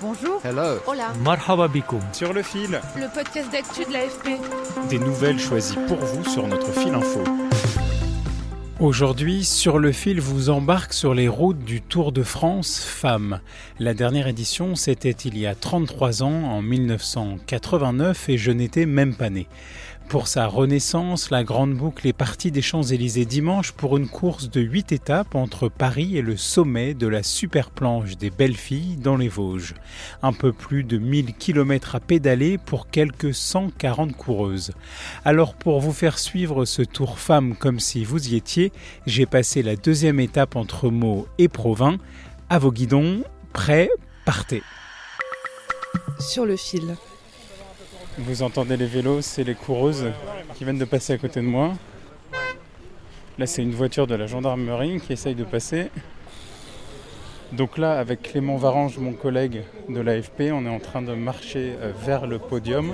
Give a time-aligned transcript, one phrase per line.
[0.00, 0.40] Bonjour.
[0.44, 0.78] Hello.
[0.86, 1.12] Hola.
[1.24, 2.00] Marhaba bikoum.
[2.12, 4.38] Sur le fil, Le podcast d'actu de l'AFP.
[4.88, 7.20] des nouvelles choisies pour vous sur notre fil info.
[8.80, 13.40] Aujourd'hui, sur le fil vous embarque sur les routes du Tour de France Femmes.
[13.80, 19.16] La dernière édition, c'était il y a 33 ans, en 1989, et je n'étais même
[19.16, 19.48] pas né.
[20.08, 24.62] Pour sa renaissance, la Grande Boucle est partie des Champs-Élysées dimanche pour une course de
[24.62, 29.18] 8 étapes entre Paris et le sommet de la super planche des Belles Filles dans
[29.18, 29.74] les Vosges.
[30.22, 34.72] Un peu plus de 1000 km à pédaler pour quelques 140 coureuses.
[35.26, 38.72] Alors pour vous faire suivre ce Tour Femmes comme si vous y étiez,
[39.04, 41.98] j'ai passé la deuxième étape entre Meaux et Provins.
[42.48, 43.90] À vos guidons, prêts,
[44.24, 44.62] partez.
[46.18, 46.96] Sur le fil.
[48.20, 50.06] Vous entendez les vélos, c'est les coureuses
[50.56, 51.74] qui viennent de passer à côté de moi.
[53.38, 55.88] Là, c'est une voiture de la gendarmerie qui essaye de passer.
[57.52, 61.74] Donc là, avec Clément Varange, mon collègue de l'AFP, on est en train de marcher
[61.80, 62.92] euh, vers le podium.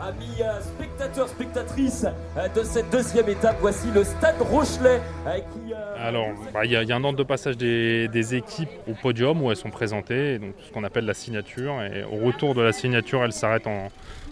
[0.00, 5.00] Amis euh, spectateurs, spectatrices euh, de cette deuxième étape, voici le stade Rochelet
[5.52, 5.72] qui...
[5.98, 8.70] Alors, bah, il y, a- il y a un ordre de passage des, des équipes
[8.88, 11.74] au podium où elles sont présentées, donc ce qu'on appelle la signature.
[11.82, 13.88] Et au retour de la signature, elles s'arrêtent en,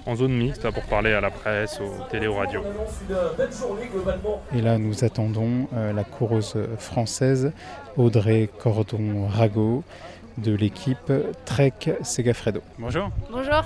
[0.07, 2.63] en zone mixte là, pour parler à la presse, aux télé, aux radios.
[4.57, 7.53] Et là, nous attendons euh, la coureuse française
[7.97, 8.49] Audrey
[9.41, 9.83] Cordon-Rago
[10.39, 11.13] de l'équipe
[11.45, 12.61] Trek Segafredo.
[12.79, 13.11] Bonjour.
[13.31, 13.63] Bonjour.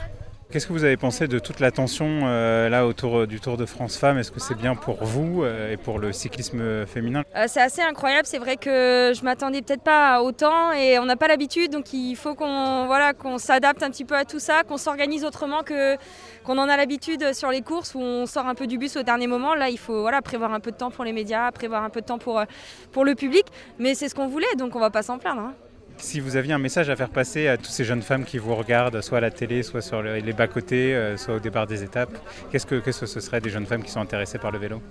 [0.51, 3.97] Qu'est-ce que vous avez pensé de toute l'attention euh, là autour du Tour de France
[3.97, 4.19] Femmes?
[4.19, 7.23] Est-ce que c'est bien pour vous euh, et pour le cyclisme féminin?
[7.35, 11.07] Euh, c'est assez incroyable, c'est vrai que je m'attendais peut-être pas à autant et on
[11.07, 14.39] n'a pas l'habitude donc il faut qu'on voilà, qu'on s'adapte un petit peu à tout
[14.39, 15.97] ça, qu'on s'organise autrement que
[16.45, 19.03] qu'on en a l'habitude sur les courses où on sort un peu du bus au
[19.03, 19.55] dernier moment.
[19.57, 22.01] Là, il faut voilà, prévoir un peu de temps pour les médias, prévoir un peu
[22.01, 22.45] de temps pour, euh,
[22.93, 23.47] pour le public,
[23.81, 25.41] mais c'est ce qu'on voulait donc on va pas s'en plaindre.
[25.41, 25.55] hein.
[25.97, 28.55] Si vous aviez un message à faire passer à toutes ces jeunes femmes qui vous
[28.55, 31.83] regardent, soit à la télé, soit sur le- les bas-côtés, euh, soit au départ des
[31.83, 32.11] étapes,
[32.51, 34.83] qu'est-ce que, qu'est-ce que ce serait des jeunes femmes qui sont intéressées par le vélo?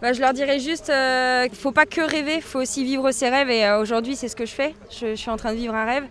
[0.00, 3.12] Bah, je leur dirais juste qu'il ne faut pas que rêver, il faut aussi vivre
[3.12, 3.50] ses rêves.
[3.50, 4.74] Et euh, aujourd'hui, c'est ce que je fais.
[4.90, 6.04] Je, je suis en train de vivre un rêve.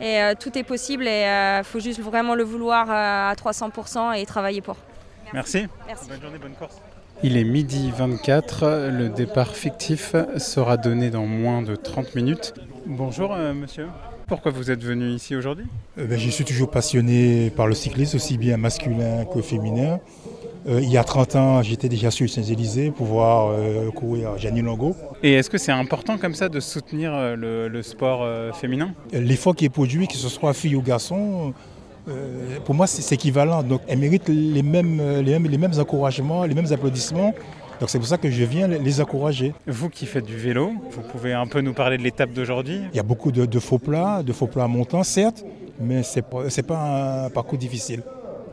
[0.00, 1.22] Et euh, tout est possible et
[1.58, 4.76] il faut juste vraiment le vouloir euh, à 300% et travailler pour.
[5.32, 5.66] Merci.
[5.86, 6.08] Merci.
[6.08, 6.76] Bonne journée, bonne course.
[7.26, 12.52] Il est midi 24, le départ fictif sera donné dans moins de 30 minutes.
[12.84, 13.86] Bonjour euh, monsieur,
[14.26, 15.66] pourquoi vous êtes venu ici aujourd'hui?
[15.98, 20.00] Euh, ben, je suis toujours passionné par le cyclisme, aussi bien masculin que féminin.
[20.66, 24.38] Euh, il y a 30 ans, j'étais déjà sur les Champs-Élysées pour voir euh, courir
[24.38, 24.96] Janine Longo.
[25.22, 28.92] Et est-ce que c'est important comme ça de soutenir le, le sport féminin?
[29.12, 31.52] L'effort qui est produit, que ce soit fille ou garçon,
[32.08, 33.62] euh, pour moi, c'est équivalent.
[33.62, 37.34] Donc, elle mérite les mêmes, euh, les, mêmes, les mêmes encouragements, les mêmes applaudissements.
[37.80, 39.52] Donc, c'est pour ça que je viens les- encourager.
[39.66, 42.80] Vous qui faites du vélo, vous pouvez un peu nous parler de l'étape d'aujourd'hui?
[42.92, 45.44] Il y a beaucoup de, de faux plats, de faux plats montants, certes,
[45.80, 48.02] mais ce n'est pas un parcours difficile.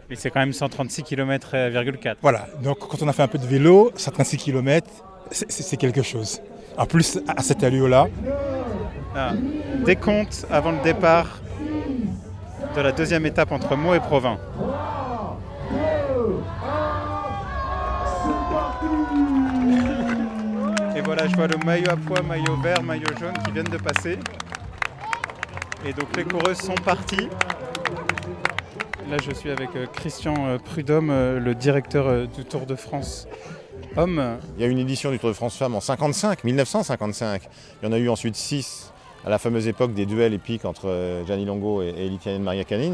[0.10, 2.16] Et c'est quand même 136 km,4.
[2.22, 4.88] Voilà, donc quand on a fait un peu de vélo, 136 km,
[5.32, 6.42] c'est quelque chose.
[6.78, 8.08] En plus, à cette allure-là,
[9.16, 9.34] Ah,
[9.86, 11.42] décompte avant le départ
[12.76, 14.38] de la deuxième étape entre Meaux et Provins.
[20.96, 23.78] Et voilà, je vois le maillot à pois, maillot vert, maillot jaune qui viennent de
[23.78, 24.18] passer.
[25.86, 27.28] Et donc les coureuses sont parties.
[29.10, 33.28] Là, je suis avec euh, Christian euh, Prudhomme, euh, le directeur du Tour de France
[33.98, 34.38] Homme.
[34.56, 37.42] Il y a une édition du Tour de France Femmes en 55, 1955.
[37.82, 38.94] Il y en a eu ensuite six
[39.26, 42.94] à la fameuse époque des duels épiques entre euh, Gianni Longo et, et Maria Canins.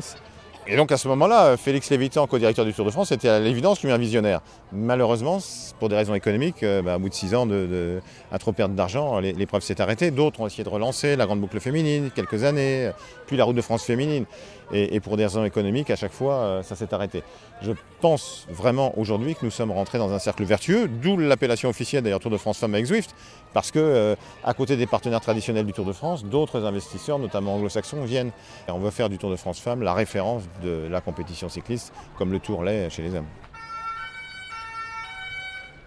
[0.69, 3.39] Et donc à ce moment-là, euh, Félix Lévitan, co-directeur du Tour de France, était à
[3.39, 4.41] l'évidence lui un visionnaire.
[4.73, 5.37] Malheureusement,
[5.79, 8.01] pour des raisons économiques, euh, bah, au bout de six ans de, de-
[8.33, 10.11] à trop perdre d'argent, l'é- l'épreuve s'est arrêtée.
[10.11, 12.91] D'autres ont essayé de relancer la grande boucle féminine, quelques années,
[13.27, 14.25] puis la route de France féminine.
[14.73, 17.23] Et, et pour des raisons économiques, à chaque fois, euh, ça s'est arrêté.
[17.61, 17.71] Je
[18.01, 22.19] pense vraiment aujourd'hui que nous sommes rentrés dans un cercle vertueux, d'où l'appellation officielle d'ailleurs
[22.19, 23.15] Tour de France Femmes avec Zwift,
[23.53, 27.55] parce que euh, à côté des partenaires traditionnels du Tour de France, d'autres investisseurs, notamment
[27.55, 28.31] anglo-saxons, viennent.
[28.67, 31.93] Et on veut faire du Tour de France Femmes la référence de la compétition cycliste,
[32.17, 33.27] comme le Tour l'est chez les hommes.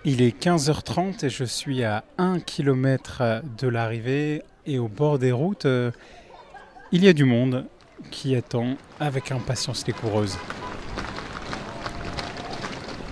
[0.05, 5.33] Il est 15h30 et je suis à 1 km de l'arrivée et au bord des
[5.33, 5.91] routes, euh,
[6.93, 7.67] il y a du monde
[8.11, 10.39] qui attend avec impatience les coureuses.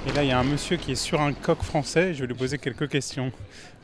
[0.06, 2.14] Et là, il y a un monsieur qui est sur un coq français.
[2.14, 3.30] Je vais lui poser quelques questions.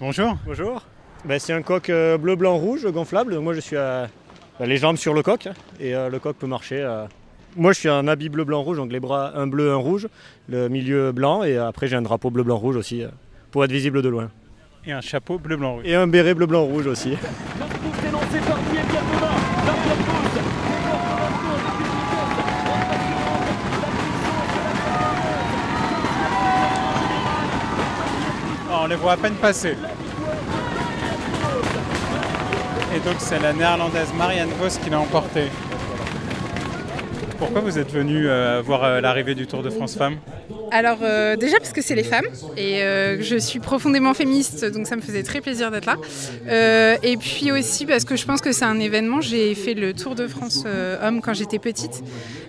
[0.01, 0.39] Bonjour.
[0.47, 0.83] Bonjour.
[1.27, 3.39] Ben, c'est un coq euh, bleu, blanc, rouge, gonflable.
[3.39, 4.09] Moi, je suis à
[4.59, 5.49] ben, les jambes sur le coq
[5.79, 6.81] et euh, le coq peut marcher.
[6.81, 7.07] euh.
[7.57, 10.09] Moi, je suis un habit bleu, blanc, rouge, donc les bras un bleu, un rouge,
[10.49, 13.09] le milieu blanc et après j'ai un drapeau bleu, blanc, rouge aussi euh,
[13.53, 14.29] pour être visible de loin.
[14.85, 15.83] Et un chapeau bleu, blanc, rouge.
[15.85, 17.17] Et un béret bleu, blanc, rouge aussi.
[28.69, 29.77] Oh, on les voit à peine passer.
[32.95, 35.51] Et donc c'est la néerlandaise Marianne Vos qui l'a emporté.
[37.45, 40.17] Pourquoi vous êtes venu euh, voir euh, l'arrivée du Tour de France Femmes?
[40.71, 42.27] Alors euh, déjà parce que c'est les femmes
[42.57, 45.97] et euh, je suis profondément féministe donc ça me faisait très plaisir d'être là.
[46.49, 49.93] Euh, et puis aussi parce que je pense que c'est un événement, j'ai fait le
[49.93, 50.65] Tour de France
[51.03, 52.03] homme quand j'étais petite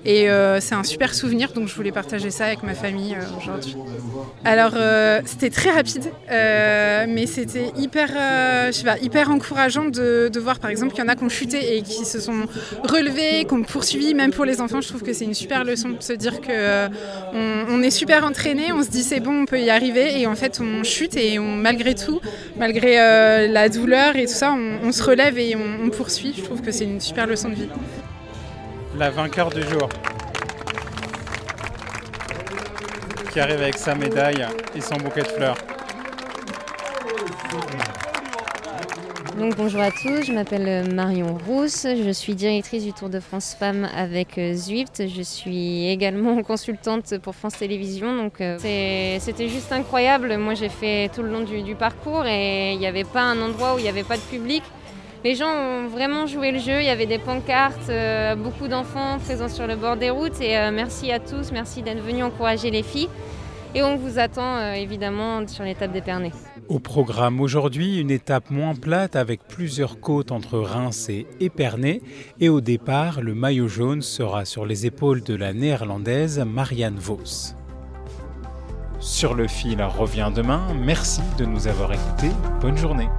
[0.05, 0.27] et
[0.59, 3.75] c'est un super souvenir donc je voulais partager ça avec ma famille aujourd'hui.
[4.43, 4.73] Alors
[5.25, 8.09] c'était très rapide mais c'était hyper,
[9.01, 12.05] hyper encourageant de, voir par exemple qu'il y en a qui ont chuté et qui
[12.05, 12.45] se sont
[12.83, 15.89] relevés, qui ont poursuivi même pour les enfants je trouve que c'est une super leçon
[15.89, 16.87] de se dire que
[17.33, 20.27] on, on est super entraîné, on se dit c'est bon, on peut y arriver et
[20.27, 22.21] en fait on chute et on, malgré tout,
[22.57, 26.33] malgré euh, la douleur et tout ça, on, on se relève et on, on poursuit.
[26.37, 27.69] Je trouve que c'est une super leçon de vie.
[28.97, 29.89] La vainqueur du jour.
[33.31, 35.57] Qui arrive avec sa médaille et son bouquet de fleurs.
[39.37, 43.19] Donc bonjour à tous, je m'appelle euh, Marion Rousse, je suis directrice du Tour de
[43.19, 48.57] France Femmes avec euh, Zwift, je suis également consultante pour France Télévisions, donc euh,
[49.19, 50.37] c'était juste incroyable.
[50.37, 53.75] Moi j'ai fait tout le long du, parcours et il n'y avait pas un endroit
[53.75, 54.63] où il n'y avait pas de public.
[55.25, 57.91] Les gens ont vraiment joué le jeu, il y avait des pancartes,
[58.37, 62.23] beaucoup d'enfants présents sur le bord des routes et merci à tous, merci d'être venus
[62.23, 63.09] encourager les filles.
[63.73, 66.31] Et on vous attend évidemment sur l'étape d'Épernay.
[66.67, 72.01] Au programme aujourd'hui, une étape moins plate avec plusieurs côtes entre Reims et Épernay.
[72.39, 77.53] Et au départ, le maillot jaune sera sur les épaules de la néerlandaise Marianne Vos.
[78.99, 80.65] Sur le fil revient demain.
[80.73, 82.31] Merci de nous avoir écoutés.
[82.61, 83.09] Bonne journée.